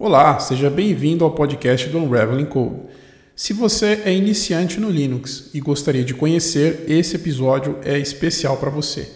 [0.00, 2.82] Olá, seja bem-vindo ao podcast do Unraveling Code.
[3.34, 8.70] Se você é iniciante no Linux e gostaria de conhecer, esse episódio é especial para
[8.70, 9.10] você.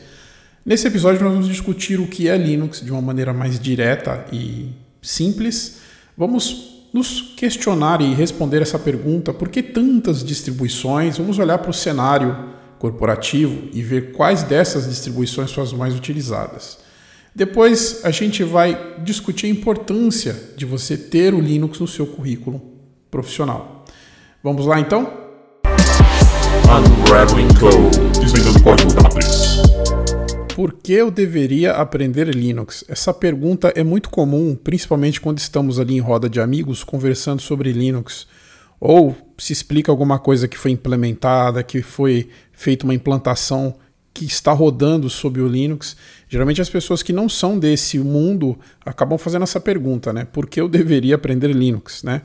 [0.66, 4.70] Nesse episódio, nós vamos discutir o que é Linux de uma maneira mais direta e
[5.00, 5.76] simples.
[6.18, 11.16] Vamos nos questionar e responder essa pergunta: por que tantas distribuições?
[11.16, 12.36] Vamos olhar para o cenário
[12.80, 16.78] corporativo e ver quais dessas distribuições são as mais utilizadas.
[17.34, 22.60] Depois a gente vai discutir a importância de você ter o Linux no seu currículo
[23.10, 23.86] profissional.
[24.42, 25.10] Vamos lá então?
[26.68, 29.62] Unraveling Code, desvendando código da matriz.
[30.54, 32.84] Por que eu deveria aprender Linux?
[32.86, 37.72] Essa pergunta é muito comum, principalmente quando estamos ali em roda de amigos conversando sobre
[37.72, 38.26] Linux.
[38.78, 43.74] Ou se explica alguma coisa que foi implementada, que foi feita uma implantação
[44.14, 45.96] que está rodando sobre o Linux.
[46.28, 50.24] Geralmente as pessoas que não são desse mundo acabam fazendo essa pergunta, né?
[50.24, 52.22] Por que eu deveria aprender Linux, né?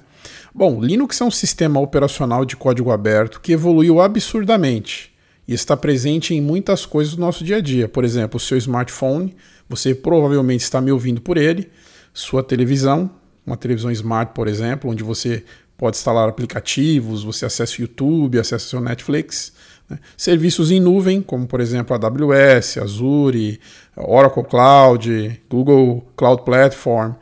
[0.54, 5.14] Bom, Linux é um sistema operacional de código aberto que evoluiu absurdamente
[5.48, 7.88] e está presente em muitas coisas do nosso dia a dia.
[7.88, 9.36] Por exemplo, o seu smartphone,
[9.70, 11.70] você provavelmente está me ouvindo por ele,
[12.14, 13.10] sua televisão,
[13.46, 15.46] uma televisão smart, por exemplo, onde você
[15.78, 19.54] pode instalar aplicativos, você acessa o YouTube, acessa o Netflix,
[19.90, 20.00] né?
[20.16, 23.60] Serviços em nuvem, como por exemplo a AWS, Azure,
[23.96, 27.14] Oracle Cloud, Google Cloud Platform,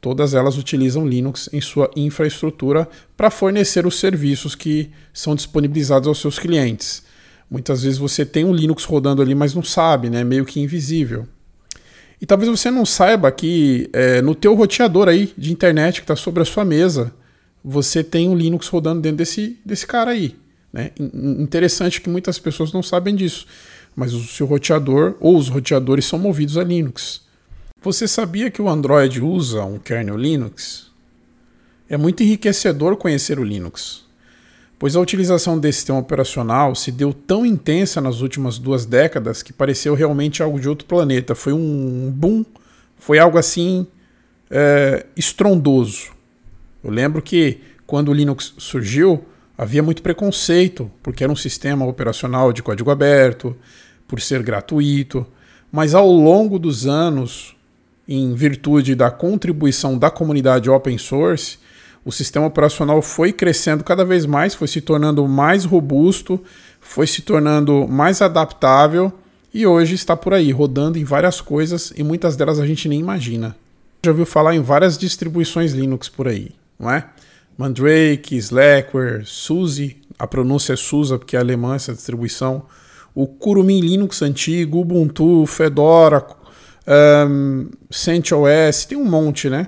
[0.00, 6.20] todas elas utilizam Linux em sua infraestrutura para fornecer os serviços que são disponibilizados aos
[6.20, 7.02] seus clientes.
[7.50, 10.22] Muitas vezes você tem um Linux rodando ali, mas não sabe, né?
[10.22, 11.26] meio que invisível.
[12.20, 16.14] E talvez você não saiba que é, no teu roteador aí de internet que está
[16.14, 17.12] sobre a sua mesa,
[17.64, 20.36] você tem um Linux rodando dentro desse, desse cara aí.
[20.72, 20.90] Né?
[20.98, 23.46] Interessante que muitas pessoas não sabem disso,
[23.94, 27.22] mas o seu roteador ou os roteadores são movidos a Linux.
[27.82, 30.90] Você sabia que o Android usa um kernel Linux?
[31.88, 34.04] É muito enriquecedor conhecer o Linux,
[34.78, 39.52] pois a utilização desse sistema operacional se deu tão intensa nas últimas duas décadas que
[39.52, 41.34] pareceu realmente algo de outro planeta.
[41.34, 42.44] Foi um boom,
[42.96, 43.86] foi algo assim
[44.50, 46.19] é, estrondoso.
[46.82, 49.24] Eu lembro que quando o Linux surgiu,
[49.56, 53.56] havia muito preconceito, porque era um sistema operacional de código aberto,
[54.06, 55.26] por ser gratuito,
[55.70, 57.54] mas ao longo dos anos,
[58.08, 61.58] em virtude da contribuição da comunidade open source,
[62.04, 66.42] o sistema operacional foi crescendo cada vez mais, foi se tornando mais robusto,
[66.80, 69.12] foi se tornando mais adaptável
[69.52, 72.98] e hoje está por aí, rodando em várias coisas e muitas delas a gente nem
[72.98, 73.54] imagina.
[74.02, 77.04] Já ouviu falar em várias distribuições Linux por aí, não é?
[77.56, 82.64] Mandrake, Slackware, SUSE, a pronúncia é SUSE porque é alemã essa distribuição,
[83.14, 86.26] o Kurumin Linux antigo, Ubuntu, Fedora,
[87.28, 89.66] um, CentOS, tem um monte, né?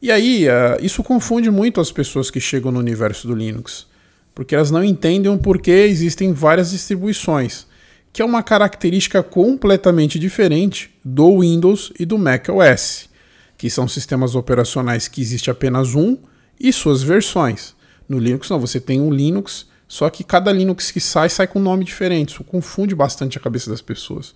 [0.00, 3.86] E aí, uh, isso confunde muito as pessoas que chegam no universo do Linux,
[4.34, 7.66] porque elas não entendem o porquê existem várias distribuições,
[8.10, 13.10] que é uma característica completamente diferente do Windows e do macOS,
[13.58, 16.16] que são sistemas operacionais que existe apenas um
[16.60, 17.74] e suas versões.
[18.06, 21.58] No Linux não, você tem um Linux, só que cada Linux que sai sai com
[21.58, 22.34] um nome diferente.
[22.34, 24.34] Isso confunde bastante a cabeça das pessoas.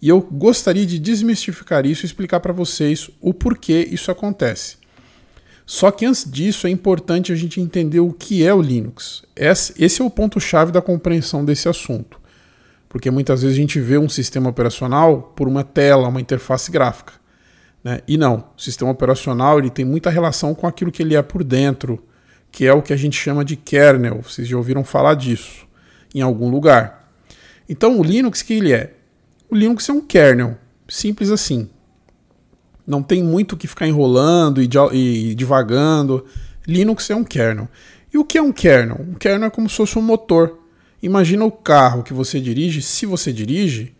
[0.00, 4.76] E eu gostaria de desmistificar isso e explicar para vocês o porquê isso acontece.
[5.66, 9.22] Só que antes disso é importante a gente entender o que é o Linux.
[9.36, 12.18] Esse é o ponto-chave da compreensão desse assunto.
[12.88, 17.12] Porque muitas vezes a gente vê um sistema operacional por uma tela, uma interface gráfica.
[17.82, 18.00] Né?
[18.06, 21.44] E não, o sistema operacional ele tem muita relação com aquilo que ele é por
[21.44, 22.02] dentro,
[22.50, 24.20] que é o que a gente chama de kernel.
[24.22, 25.66] Vocês já ouviram falar disso
[26.14, 27.10] em algum lugar.
[27.68, 28.94] Então, o Linux, que ele é?
[29.50, 30.56] O Linux é um kernel,
[30.88, 31.68] simples assim.
[32.86, 36.24] Não tem muito que ficar enrolando e, divagando.
[36.66, 37.68] Linux é um kernel.
[38.12, 39.04] E o que é um kernel?
[39.06, 40.58] Um kernel é como se fosse um motor.
[41.02, 42.80] Imagina o carro que você dirige.
[42.80, 43.94] Se você dirige,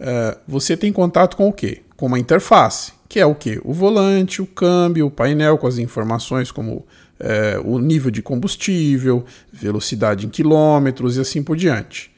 [0.00, 1.82] uh, você tem contato com o quê?
[1.96, 3.60] Com uma interface que é o que?
[3.64, 6.86] O volante, o câmbio, o painel com as informações como
[7.18, 12.10] é, o nível de combustível, velocidade em quilômetros e assim por diante.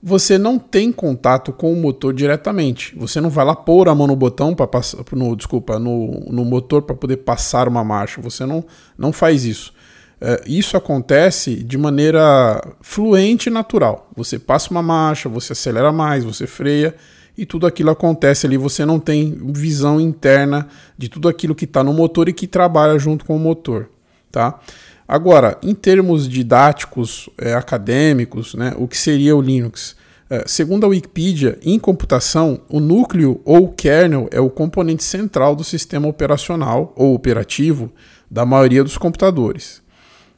[0.00, 2.94] Você não tem contato com o motor diretamente.
[2.96, 6.44] Você não vai lá pôr a mão no botão para passar, no, desculpa, no, no
[6.44, 8.20] motor para poder passar uma marcha.
[8.20, 8.64] Você não,
[8.96, 9.72] não faz isso.
[10.20, 14.08] É, isso acontece de maneira fluente e natural.
[14.16, 16.94] Você passa uma marcha, você acelera mais, você freia
[17.38, 18.56] e tudo aquilo acontece ali.
[18.56, 20.66] Você não tem visão interna
[20.98, 23.88] de tudo aquilo que está no motor e que trabalha junto com o motor,
[24.32, 24.58] tá?
[25.06, 29.96] Agora, em termos didáticos, é, acadêmicos, né, o que seria o Linux?
[30.28, 35.64] É, segundo a Wikipedia, em computação, o núcleo ou kernel é o componente central do
[35.64, 37.90] sistema operacional ou operativo
[38.30, 39.80] da maioria dos computadores.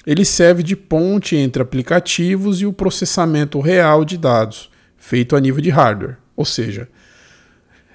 [0.07, 5.61] Ele serve de ponte entre aplicativos e o processamento real de dados, feito a nível
[5.61, 6.17] de hardware.
[6.41, 6.89] Ou seja,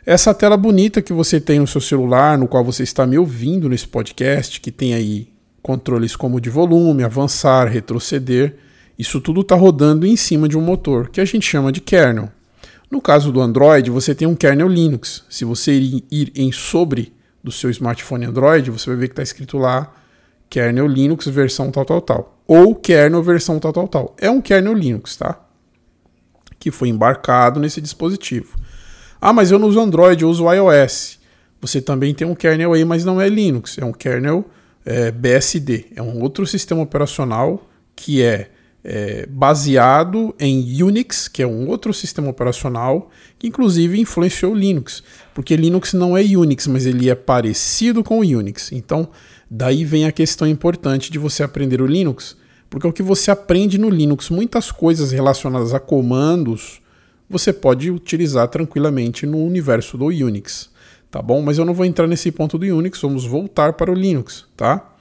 [0.06, 3.68] essa tela bonita que você tem no seu celular, no qual você está me ouvindo
[3.68, 5.30] nesse podcast, que tem aí
[5.64, 8.56] controles como de volume, avançar, retroceder,
[9.00, 12.30] isso tudo está rodando em cima de um motor, que a gente chama de kernel.
[12.92, 15.24] No caso do Android, você tem um kernel Linux.
[15.28, 17.14] Se você ir em sobre
[17.44, 19.92] do seu smartphone Android, você vai ver que está escrito lá
[20.52, 22.38] kernel Linux versão tal, tal, tal.
[22.46, 24.16] Ou kernel versão tal, tal, tal.
[24.20, 25.45] É um kernel Linux, tá?
[26.66, 28.58] Que foi embarcado nesse dispositivo.
[29.22, 31.20] Ah, mas eu não uso Android, eu uso iOS.
[31.62, 33.78] Você também tem um kernel aí, mas não é Linux.
[33.78, 34.44] É um kernel
[34.84, 35.92] é, BSD.
[35.96, 38.50] É um outro sistema operacional que é
[38.84, 45.04] é, baseado em Unix, que é um outro sistema operacional, que inclusive influenciou Linux,
[45.36, 48.72] porque Linux não é Unix, mas ele é parecido com o Unix.
[48.72, 49.08] Então,
[49.50, 52.36] daí vem a questão importante de você aprender o Linux,
[52.70, 56.82] porque o que você aprende no Linux, muitas coisas relacionadas a comandos,
[57.30, 60.70] você pode utilizar tranquilamente no universo do Unix,
[61.10, 61.42] tá bom?
[61.42, 64.94] Mas eu não vou entrar nesse ponto do Unix, vamos voltar para o Linux, tá?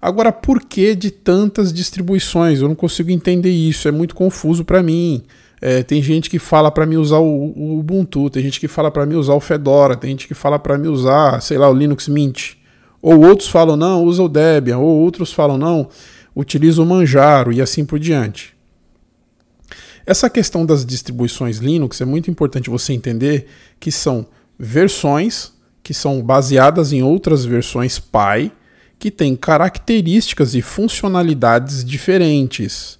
[0.00, 2.60] Agora, por que de tantas distribuições?
[2.60, 5.24] Eu não consigo entender isso, é muito confuso para mim.
[5.60, 8.92] É, tem gente que fala para mim usar o, o, Ubuntu, tem gente que fala
[8.92, 11.74] para mim usar o Fedora, tem gente que fala para mim usar, sei lá, o
[11.74, 12.54] Linux Mint.
[13.02, 15.88] Ou outros falam, não, usa o Debian, ou outros falam, não,
[16.40, 18.54] utiliza o Manjaro e assim por diante.
[20.06, 23.48] Essa questão das distribuições Linux é muito importante você entender
[23.80, 24.24] que são
[24.56, 25.52] versões
[25.82, 28.52] que são baseadas em outras versões pai
[28.98, 32.98] que têm características e funcionalidades diferentes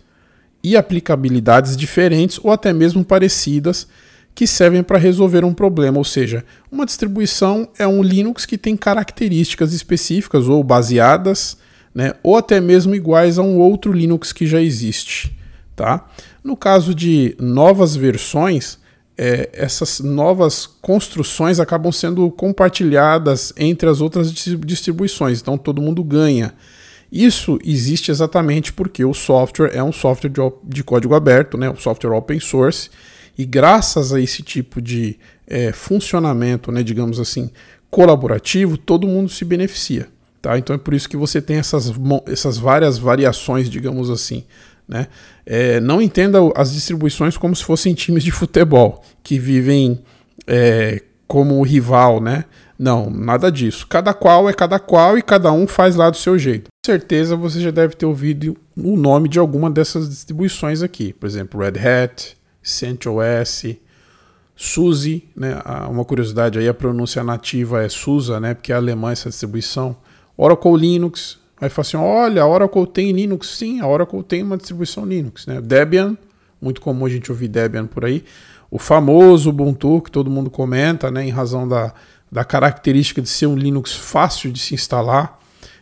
[0.63, 3.87] e aplicabilidades diferentes ou até mesmo parecidas
[4.35, 8.77] que servem para resolver um problema, ou seja, uma distribuição é um Linux que tem
[8.77, 11.59] características específicas ou baseadas,
[11.99, 15.37] né, ou até mesmo iguais a um outro Linux que já existe,
[15.75, 16.09] tá?
[16.45, 18.79] No caso de novas versões,
[19.17, 26.55] é, essas novas construções acabam sendo compartilhadas entre as outras distribuições, então todo mundo ganha.
[27.11, 31.75] Isso existe exatamente porque o software é um software de, de código aberto, né, o
[31.75, 32.91] software open source,
[33.37, 35.19] e graças a esse tipo de
[35.49, 37.51] é, funcionamento, né, digamos assim,
[37.91, 40.07] colaborativo, todo mundo se beneficia.
[40.41, 40.57] Tá?
[40.59, 41.93] Então é por isso que você tem essas,
[42.27, 44.45] essas várias variações, digamos assim.
[44.87, 45.09] Né?
[45.45, 50.03] É, não entenda as distribuições como se fossem times de futebol que vivem
[50.47, 52.47] é, como rival, né?
[52.79, 53.87] Não, nada disso.
[53.87, 56.69] Cada qual é cada qual e cada um faz lá do seu jeito.
[56.87, 61.13] Com certeza você já deve ter ouvido o nome de alguma dessas distribuições aqui.
[61.13, 63.77] Por exemplo, Red Hat, CentOS,
[64.57, 65.61] SUSE, né?
[65.91, 68.55] Uma curiosidade aí, a pronúncia nativa é SUSE, né?
[68.55, 69.97] Porque é alemã essa distribuição.
[70.39, 73.49] Oracle Linux, Aí fala assim: olha, a Oracle tem Linux.
[73.57, 75.47] Sim, a Oracle tem uma distribuição Linux.
[75.47, 75.61] Né?
[75.61, 76.17] Debian,
[76.61, 78.25] muito comum a gente ouvir Debian por aí.
[78.71, 81.93] O famoso Ubuntu, que todo mundo comenta, né, em razão da,
[82.31, 85.39] da característica de ser um Linux fácil de se instalar.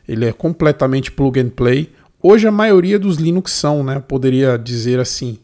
[0.06, 1.92] Ele é completamente plug and play.
[2.22, 4.00] Hoje a maioria dos Linux são, né?
[4.00, 5.38] Poderia dizer assim.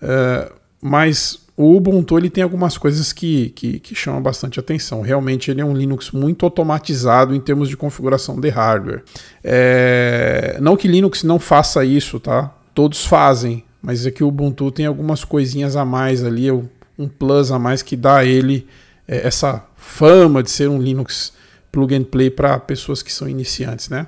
[0.00, 5.02] Uh, mas o Ubuntu ele tem algumas coisas que, que, que, chamam bastante atenção.
[5.02, 9.04] Realmente ele é um Linux muito automatizado em termos de configuração de hardware.
[9.42, 10.58] É...
[10.60, 12.52] Não que Linux não faça isso, tá?
[12.74, 17.52] Todos fazem, mas é que o Ubuntu tem algumas coisinhas a mais ali, um plus
[17.52, 18.66] a mais que dá a ele
[19.06, 21.32] é, essa fama de ser um Linux
[21.70, 24.06] plug and play para pessoas que são iniciantes, né?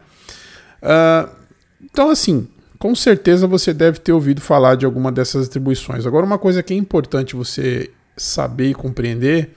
[0.83, 1.29] Uh,
[1.85, 6.07] então assim, com certeza você deve ter ouvido falar de alguma dessas distribuições.
[6.07, 9.51] Agora, uma coisa que é importante você saber e compreender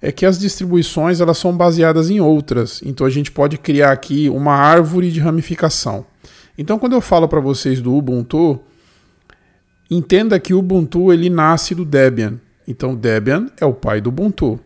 [0.00, 2.82] é que as distribuições elas são baseadas em outras.
[2.84, 6.04] Então a gente pode criar aqui uma árvore de ramificação.
[6.58, 8.60] Então quando eu falo para vocês do Ubuntu,
[9.88, 12.40] entenda que o Ubuntu ele nasce do Debian.
[12.66, 14.58] Então Debian é o pai do Ubuntu.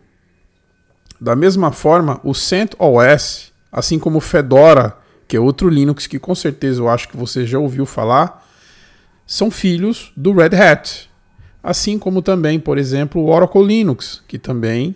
[1.21, 4.97] Da mesma forma, o CentOS, assim como o Fedora
[5.27, 8.45] que é outro Linux que com certeza eu acho que você já ouviu falar,
[9.25, 11.09] são filhos do Red Hat.
[11.61, 14.95] Assim como também, por exemplo, o Oracle Linux, que também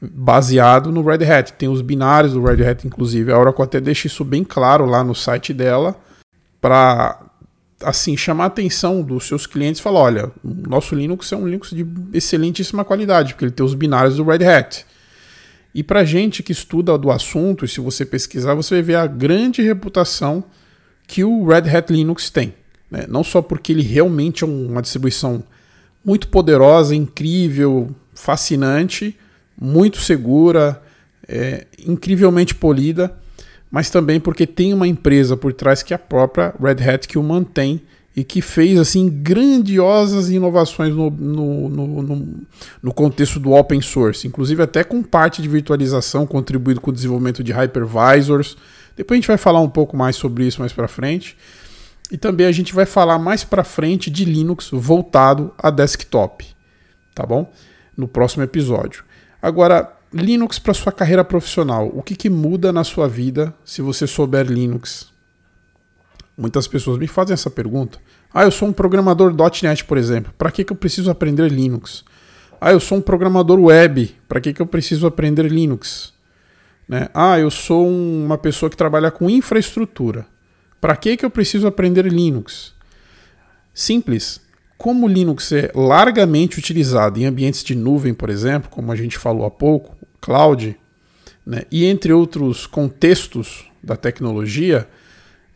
[0.00, 1.52] baseado no Red Hat.
[1.54, 3.32] Tem os binários do Red Hat, inclusive.
[3.32, 5.96] A Oracle até deixa isso bem claro lá no site dela
[6.60, 7.26] para
[7.82, 11.46] assim chamar a atenção dos seus clientes e falar, olha, o nosso Linux é um
[11.46, 14.86] Linux de excelentíssima qualidade, porque ele tem os binários do Red Hat.
[15.74, 19.62] E para gente que estuda do assunto, se você pesquisar, você vai ver a grande
[19.62, 20.42] reputação
[21.06, 22.54] que o Red Hat Linux tem.
[22.90, 23.04] Né?
[23.08, 25.44] Não só porque ele realmente é uma distribuição
[26.04, 29.16] muito poderosa, incrível, fascinante,
[29.60, 30.82] muito segura,
[31.28, 33.16] é, incrivelmente polida,
[33.70, 37.18] mas também porque tem uma empresa por trás que é a própria Red Hat que
[37.18, 37.82] o mantém
[38.14, 42.26] e que fez assim grandiosas inovações no, no, no,
[42.82, 47.42] no, contexto do open source, inclusive até com parte de virtualização contribuído com o desenvolvimento
[47.44, 48.56] de hypervisors.
[48.96, 51.36] Depois a gente vai falar um pouco mais sobre isso mais para frente.
[52.10, 56.44] E também a gente vai falar mais para frente de Linux voltado a desktop,
[57.14, 57.52] tá bom?
[57.96, 59.04] No próximo episódio.
[59.40, 61.88] Agora, Linux para sua carreira profissional.
[61.94, 65.08] O que, que muda na sua vida se você souber Linux?
[66.40, 67.98] Muitas pessoas me fazem essa pergunta.
[68.32, 69.30] Ah, eu sou um programador
[69.62, 70.32] .NET, por exemplo.
[70.38, 72.02] Para que, que eu preciso aprender Linux?
[72.58, 74.16] Ah, eu sou um programador web.
[74.26, 76.14] Para que, que eu preciso aprender Linux?
[76.88, 77.10] Né?
[77.12, 80.26] Ah, eu sou uma pessoa que trabalha com infraestrutura.
[80.80, 82.72] Para que, que eu preciso aprender Linux?
[83.74, 84.40] Simples.
[84.78, 89.44] Como Linux é largamente utilizado em ambientes de nuvem, por exemplo, como a gente falou
[89.44, 90.74] há pouco, cloud,
[91.44, 94.88] né, e entre outros contextos da tecnologia,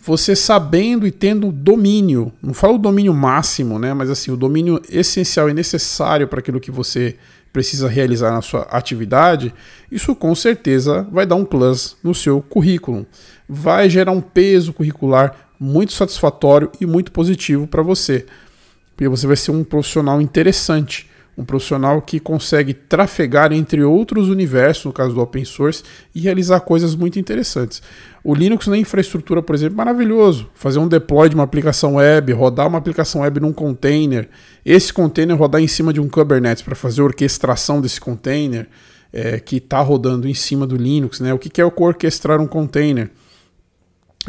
[0.04, 4.80] você sabendo e tendo domínio, não falo o domínio máximo, né, mas assim, o domínio
[4.90, 7.16] essencial e necessário para aquilo que você
[7.50, 9.54] precisa realizar na sua atividade,
[9.90, 13.06] isso com certeza vai dar um plus no seu currículo.
[13.49, 18.26] Vai gerar um peso curricular muito satisfatório e muito positivo para você.
[18.94, 24.85] Porque você vai ser um profissional interessante um profissional que consegue trafegar entre outros universos,
[24.85, 25.83] no caso do open source,
[26.14, 27.83] e realizar coisas muito interessantes.
[28.23, 30.49] O Linux na infraestrutura, por exemplo, é maravilhoso.
[30.55, 34.29] Fazer um deploy de uma aplicação web, rodar uma aplicação web num container,
[34.64, 38.69] esse container rodar em cima de um Kubernetes para fazer a orquestração desse container
[39.12, 41.21] é, que está rodando em cima do Linux.
[41.21, 41.35] Né?
[41.35, 43.11] O que é orquestrar um container?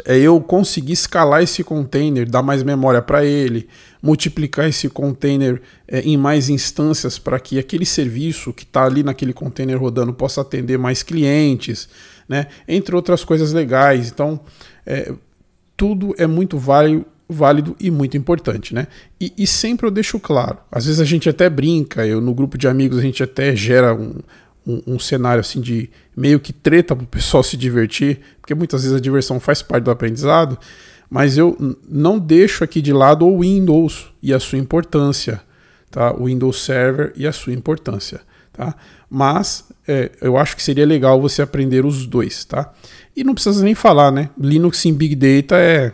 [0.04, 3.68] É eu conseguir escalar esse container, dar mais memória para ele,
[4.02, 9.32] multiplicar esse container é, em mais instâncias para que aquele serviço que está ali naquele
[9.32, 11.88] container rodando possa atender mais clientes,
[12.28, 12.46] né?
[12.68, 14.08] entre outras coisas legais.
[14.08, 14.40] Então,
[14.84, 15.12] é,
[15.76, 18.74] tudo é muito válido, válido e muito importante.
[18.74, 18.86] Né?
[19.20, 22.58] E, e sempre eu deixo claro, às vezes a gente até brinca, eu no grupo
[22.58, 24.20] de amigos a gente até gera um,
[24.66, 28.82] um, um, cenário assim de meio que treta para o pessoal se divertir, porque muitas
[28.82, 30.58] vezes a diversão faz parte do aprendizado,
[31.08, 31.56] mas eu
[31.88, 35.40] não deixo aqui de lado o Windows e a sua importância,
[35.90, 36.12] tá?
[36.12, 38.20] O Windows Server e a sua importância,
[38.52, 38.74] tá?
[39.08, 42.72] Mas é, eu acho que seria legal você aprender os dois, tá?
[43.16, 44.30] E não precisa nem falar, né?
[44.38, 45.92] Linux em Big Data é,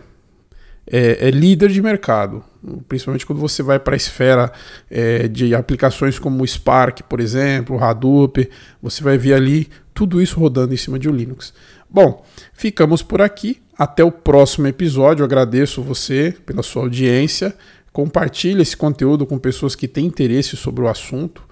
[0.87, 2.43] é, é líder de mercado
[2.89, 4.53] principalmente quando você vai para a esfera
[4.91, 8.49] é, de aplicações como o Spark, por exemplo, o Hadoop,
[8.81, 11.53] você vai ver ali tudo isso rodando em cima de um Linux.
[11.89, 13.61] Bom, ficamos por aqui.
[13.77, 15.23] Até o próximo episódio.
[15.23, 17.55] Eu agradeço você pela sua audiência.
[17.93, 21.43] Compartilhe esse conteúdo com pessoas que têm interesse sobre o assunto,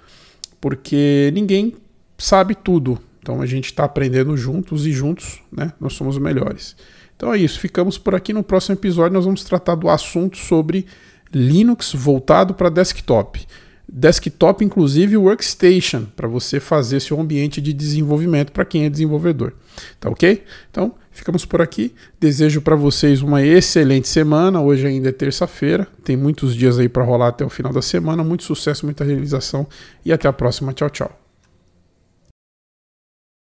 [0.58, 1.74] porque ninguém
[2.16, 2.98] sabe tudo.
[3.18, 5.72] Então a gente está aprendendo juntos e juntos, né?
[5.78, 6.74] Nós somos melhores.
[7.20, 8.32] Então é isso, ficamos por aqui.
[8.32, 10.86] No próximo episódio nós vamos tratar do assunto sobre
[11.30, 13.46] Linux voltado para desktop.
[13.86, 19.52] Desktop, inclusive workstation, para você fazer seu ambiente de desenvolvimento para quem é desenvolvedor.
[19.98, 20.42] Tá ok?
[20.70, 21.94] Então, ficamos por aqui.
[22.18, 24.58] Desejo para vocês uma excelente semana.
[24.62, 28.24] Hoje ainda é terça-feira, tem muitos dias aí para rolar até o final da semana.
[28.24, 29.66] Muito sucesso, muita realização
[30.06, 30.72] e até a próxima.
[30.72, 31.19] Tchau, tchau.